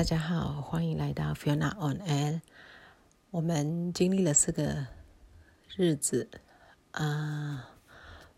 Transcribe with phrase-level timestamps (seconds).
[0.00, 2.40] 大家好，欢迎来到 Fiona on Air。
[3.30, 4.86] 我们经历了四个
[5.76, 6.26] 日子
[6.92, 7.68] 啊，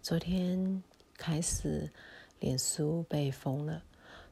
[0.03, 0.83] 昨天
[1.17, 1.89] 开始
[2.41, 3.81] 脸书被封了，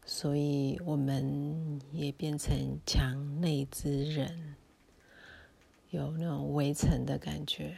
[0.05, 4.57] 所以我们也变成墙内之人，
[5.91, 7.77] 有那种围城的感觉。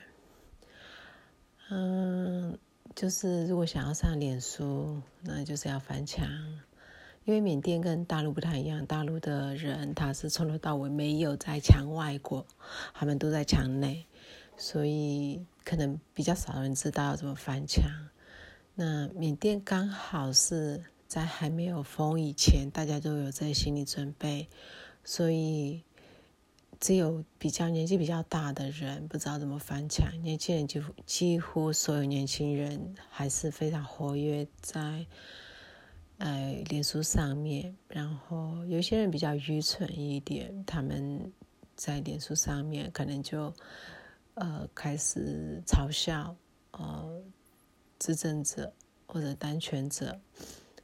[1.68, 2.58] 嗯，
[2.94, 6.26] 就是如果想要上脸书，那就是要翻墙。
[7.24, 12.44] 因为缅甸跟大陆不太一样，大陆的人他是从头到尾没有在墙外过，
[12.92, 14.04] 他们都在墙内，
[14.56, 17.84] 所以可能比较少人知道怎么翻墙。
[18.74, 24.48] 那缅甸刚好是在还没有封以前，大家都有这心理准备，
[25.04, 25.82] 所以
[26.80, 35.06] 只有比较年纪比较大的人不知道怎么翻墙，年轻人几乎几乎所有年轻人还是非常活跃在。
[36.24, 41.32] 呃，脸书上面，然后有些人比较愚蠢一点，他们
[41.74, 43.52] 在脸书上面可能就
[44.34, 46.36] 呃开始嘲笑
[46.70, 47.20] 呃
[47.98, 48.72] 执政者
[49.04, 50.16] 或者当权者，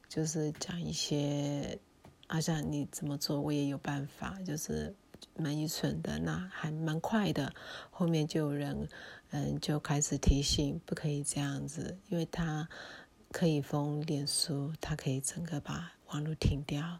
[0.09, 1.79] 就是讲一些
[2.27, 4.93] 好像你怎么做我也有办法，就是
[5.37, 7.53] 蛮愚蠢的，那还蛮快的。
[7.91, 8.89] 后面就有人
[9.29, 12.67] 嗯就开始提醒不可以这样子，因为他。
[13.31, 16.99] 可以封脸书，它可以整个把网络停掉。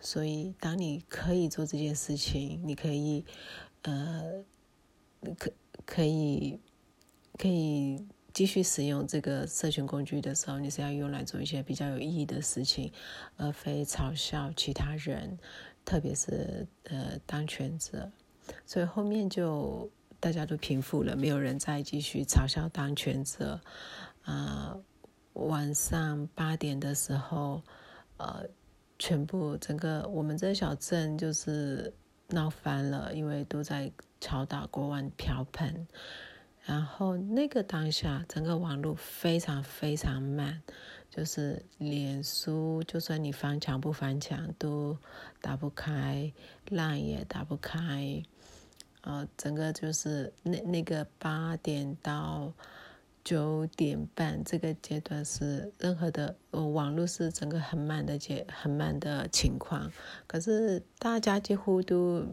[0.00, 3.24] 所以，当你可以做这件事情，你可以，
[3.82, 4.44] 呃，
[5.36, 5.50] 可
[5.84, 6.60] 可以
[7.36, 12.92] 可以继续使用这个社群工具的时候，你是要用来做一些比较有意义的事情，
[13.36, 15.36] 而非嘲笑其他人，
[15.84, 18.10] 特别是呃当权者。
[18.64, 19.90] 所以后面就
[20.20, 23.60] 大家都平复了，没有人再继续嘲笑当权者
[24.22, 24.78] 啊。
[25.38, 27.62] 晚上八点的时候，
[28.16, 28.44] 呃，
[28.98, 31.92] 全部整个我们这小镇就是
[32.28, 35.86] 闹翻了，因为都在敲打锅碗瓢盆。
[36.64, 40.60] 然后那个当下，整个网络非常非常慢，
[41.08, 44.98] 就是脸书，就算你翻墙不翻墙都
[45.40, 46.32] 打不开
[46.68, 48.22] 烂也打不开。
[49.02, 52.52] 呃，整个就是那那个八点到。
[53.24, 59.92] 九点半这个阶段是任何的呃网络是整个很慢的阶很慢的情况，
[60.26, 62.24] 可是大家几乎都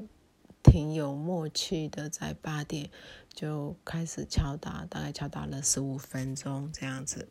[0.63, 2.90] 挺有默契的，在八点
[3.34, 7.28] 就开始敲打，大概敲打了十五分钟这样子。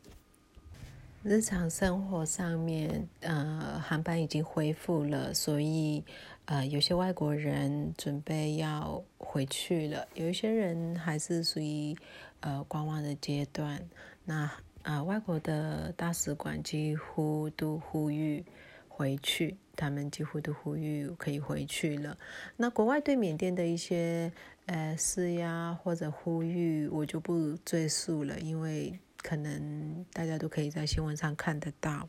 [1.22, 6.04] 日常生活上面，呃，航班已经恢复了，所以
[6.46, 11.96] 呃，有些外国人准备要回去了，有一些人还是属于。
[12.40, 13.80] 呃，观望的阶段，
[14.22, 14.50] 那
[14.82, 18.44] 呃，外国的大使馆几乎都呼吁
[18.86, 22.14] 回去，他们几乎都呼吁可以回去了。
[22.54, 24.30] 那国外对缅甸的一些
[24.66, 32.06] 呃施压或者呼吁，我就不赘述了，因为可能大家都可以在新闻上看得到。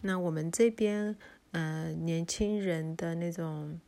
[0.00, 1.14] 那我们这边
[1.52, 3.80] 呃，年轻人的那种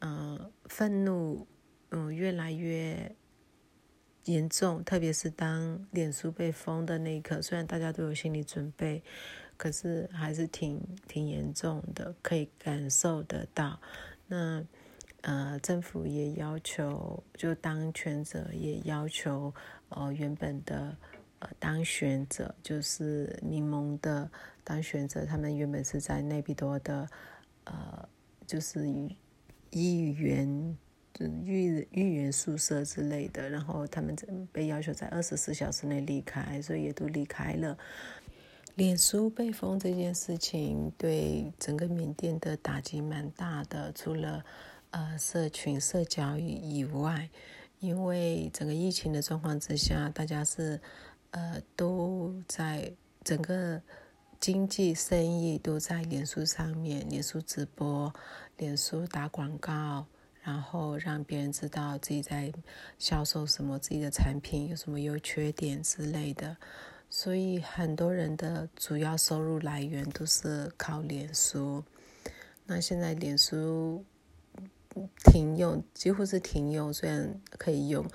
[0.00, 1.46] 嗯愤怒，
[1.90, 3.14] 嗯，越来越。
[4.26, 9.02] 严重，特别是当脸书被封的那一刻，虽然大家都有心理准备，
[9.58, 13.78] 可是还是挺挺严重的，可以感受得到。
[14.26, 14.64] 那
[15.20, 19.52] 呃，政府也要求，就当权者也要求，
[19.90, 20.96] 呃，原本的
[21.58, 24.30] 当选者，就是民盟的
[24.62, 27.08] 当选者，他们原本是在内比多的，
[27.64, 28.08] 呃，
[28.46, 28.86] 就是
[29.70, 30.76] 议员。
[31.44, 34.16] 狱狱员宿舍之类的，然后他们
[34.50, 37.78] 被要求在二十四小时内离开，所以也都离开了。
[38.74, 44.44] 脸书被封这件事情对整个缅甸的打击蛮大的，除了
[44.90, 47.30] 呃社群社交以外，
[47.78, 50.80] 因为整个疫情的状况之下，大家是
[51.34, 52.90] 呃都在
[53.22, 53.82] 整个
[54.40, 58.12] 经济生意都在脸书上面，脸书直播，
[58.56, 60.06] 脸书打广告。
[60.44, 62.52] 然后让别人知道自己在
[62.98, 66.54] 销售什么，自己的产品有什么优缺点之类的，
[67.08, 71.82] 所以很多人的主要收入来源都是靠脸书。
[72.66, 74.04] 那现在脸书
[75.24, 78.06] 停用，几乎是停用，虽然可以用，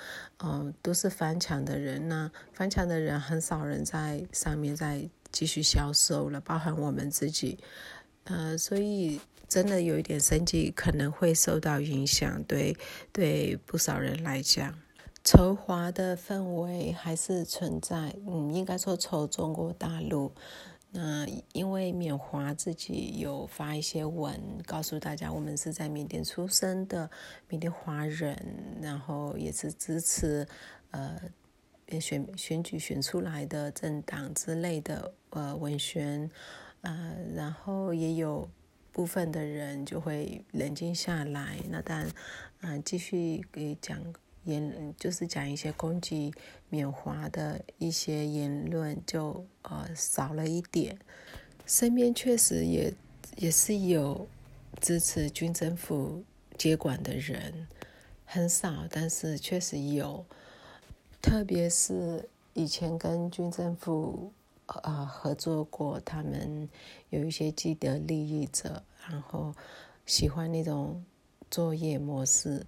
[0.43, 2.07] 嗯，都是翻墙的人。
[2.07, 7.57] 那翻墙的人很少人在上面再继续销售了，包含我们自己，
[8.25, 9.19] 呃，所以。
[9.49, 12.77] 真的有一点生计可能会受到影响，对
[13.11, 14.75] 对不少人来讲，
[15.23, 18.15] 仇华的氛围还是存在。
[18.27, 20.31] 嗯，应该说仇中国大陆，
[20.91, 27.09] 那因为缅华自己有发一些文，告诉大家我们是在缅甸出生的
[27.47, 28.35] 缅甸华人，
[28.81, 30.47] 然后也是支持
[30.91, 31.21] 呃
[32.01, 36.29] 选选举选出来的政党之类的呃文宣，
[36.81, 38.49] 呃，然后也有
[38.91, 42.11] 部分的人就会冷静下来，那当然
[42.61, 44.01] 嗯继续给讲。
[44.45, 46.33] 言就是讲一些攻击
[46.69, 50.97] 缅华的一些言论，就呃少了一点。
[51.65, 52.93] 身边确实也
[53.37, 54.27] 也是有
[54.81, 56.23] 支持军政府
[56.57, 57.67] 接管的人，
[58.25, 60.25] 很少，但是确实有。
[61.21, 64.31] 特别是以前跟军政府
[64.67, 66.67] 呃合作过，他们
[67.09, 69.53] 有一些既得利益者，然后
[70.05, 71.03] 喜欢那种
[71.51, 72.65] 作业模式。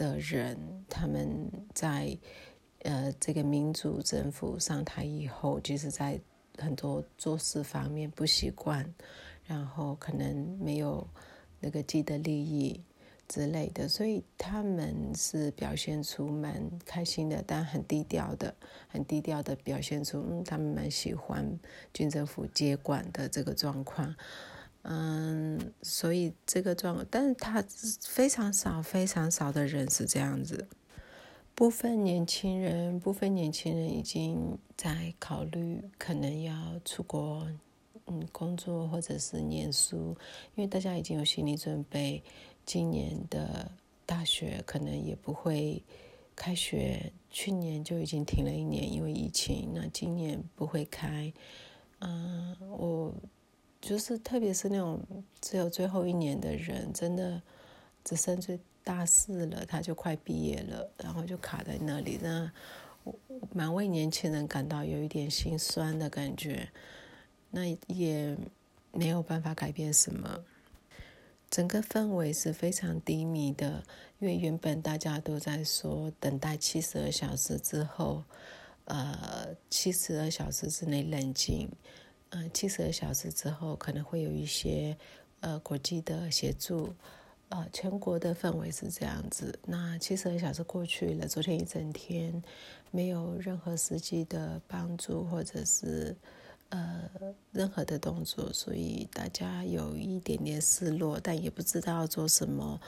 [0.00, 0.56] 的人，
[0.88, 2.16] 他们在
[2.84, 6.18] 呃这个民主政府上台以后，就是在
[6.56, 8.94] 很多做事方面不习惯，
[9.44, 11.06] 然后可能没有
[11.60, 12.82] 那个既得利益
[13.28, 18.54] 之类的，所以他们是表现出蛮开心的，但很低调的，
[18.88, 21.46] 很低调的表现出嗯，他们蛮喜欢
[21.92, 24.16] 军政府接管的这个状况。
[24.82, 27.62] 嗯，所以这个状况，但是他
[28.00, 30.66] 非常少、非常少的人是这样子。
[31.54, 37.46] 部分年轻人，部分年轻人已经在考虑可能要出国，
[38.06, 40.16] 嗯，工作或者是念书，
[40.54, 42.22] 因为大家已经有心理准备，
[42.64, 43.70] 今年的
[44.06, 45.82] 大学可能也不会
[46.34, 51.30] 开学，去年就已经停了一年，因为疫情，那今年不会开。
[51.98, 53.12] 嗯，我。
[53.80, 55.00] 就是，特别是那种
[55.40, 57.40] 只有最后一年的人，真的
[58.04, 62.52] 只剩最大四了，他就快毕业了，然后就卡在那里，那
[63.52, 66.68] 蛮为年轻人感到有一点心酸的感觉。
[67.50, 68.36] 那也
[68.92, 70.44] 没有办法改变什么，
[71.50, 73.82] 整个氛围是非常低迷的，
[74.18, 78.22] 因为原本大家都在说等待七十二小时之后，
[78.84, 81.68] 呃，七十二小时之内冷静。
[82.32, 84.96] 嗯，七十二小时之后可能会有一些
[85.40, 86.94] 呃国际的协助，
[87.48, 89.58] 呃，全国的氛围是这样子。
[89.66, 92.40] 那七十二小时过去了，昨天一整天
[92.92, 96.16] 没有任何实际的帮助或者是
[96.68, 97.10] 呃
[97.50, 102.80] 任何的动作，所以大家有一点点失落，但也不知道做什么。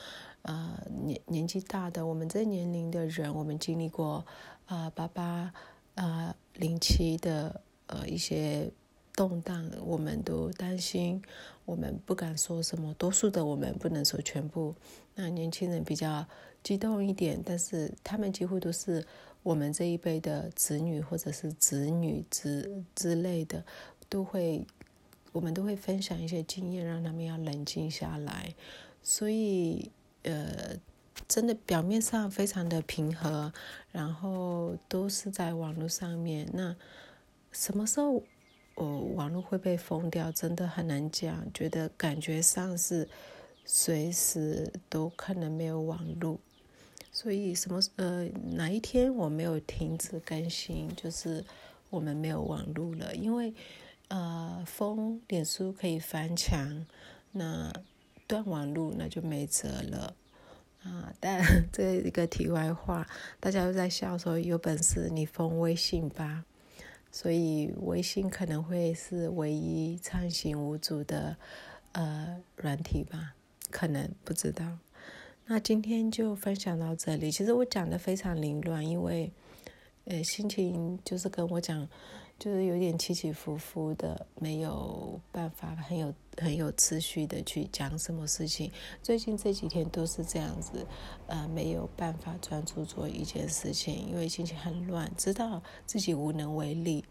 [0.43, 4.25] 呃，年年纪大的，我们这年龄的人，我们经历过
[4.67, 5.53] 啊八八
[5.97, 8.71] 啊零七的呃一些。
[9.15, 11.23] 动荡，我们都担心，
[11.67, 12.95] 我们不敢说什么。
[12.95, 14.75] 多数的我们不能说全部。
[15.15, 16.27] 那年轻人比较
[16.63, 19.05] 激动一点，但是他们几乎都是
[19.43, 23.63] 我们这一辈的子女或者是子女之之类的，
[24.09, 24.65] 都会，
[25.33, 28.55] 我们都会分享一些经验，让他们要冷静下来。
[29.03, 29.91] 所以，
[30.23, 30.75] 呃，
[31.29, 33.53] 真的表面上非常的平和，
[33.91, 36.49] 然后都是在网络上面。
[36.55, 36.75] 那
[37.51, 38.23] 什么时候？
[38.75, 41.47] 哦，网络会被封掉，真的很难讲。
[41.53, 43.09] 觉得感觉上是
[43.65, 46.39] 随时都可能没有网络，
[47.13, 51.45] 所以什么呃哪一天我没有停止更新，就是
[51.91, 53.15] 我们没有网络了。
[53.15, 53.53] 因为
[54.09, 56.87] 呃封脸书可以翻墙，
[57.33, 57.73] 那
[58.27, 60.17] 断网络那就没辙了
[60.83, 61.13] 啊。
[61.21, 63.07] 但 这一个题外话，
[63.39, 66.47] 大家都在笑说有本事你封微信吧。
[67.13, 71.37] 所以微信可能会是唯一畅行无阻的
[71.93, 73.35] 呃软体吧，
[73.71, 74.79] 可能不知道。
[75.47, 77.31] 那今天就分享到这里。
[77.31, 79.31] 其实我讲的非常凌乱，因为
[80.07, 81.89] 呃心情就是跟我讲。
[82.39, 88.73] 就是有点起起伏伏的，没有办法很有很有秩序的去讲什么事情。
[89.01, 90.85] 最近这几天都是这样子，
[91.29, 97.05] 呃，没有办法专注做一件事情，因为心情很乱，知道自己无能为力，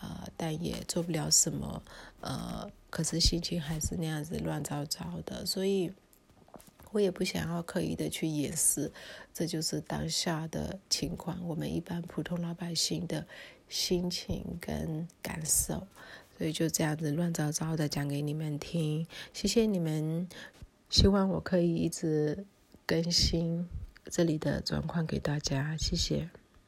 [0.00, 1.82] 呃，但也做不了什么，
[2.20, 5.92] 呃，可是心情还是那样子乱糟糟的，所以
[6.90, 8.92] 我也不想要刻意的去掩饰，
[9.32, 13.24] 这就是当下的情况，我们一般普通老百姓的。
[13.72, 15.86] 心情跟感受，
[16.36, 19.06] 所以就这样子乱糟糟的讲给你们听。
[19.32, 20.28] 谢谢你们，
[20.90, 22.44] 希望我可以一直
[22.84, 23.66] 更新
[24.10, 25.74] 这里的状况给大家。
[25.78, 26.41] 谢谢。